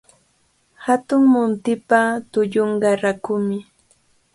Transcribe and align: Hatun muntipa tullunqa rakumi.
Hatun 0.85 1.21
muntipa 1.33 1.99
tullunqa 2.31 2.89
rakumi. 3.03 3.57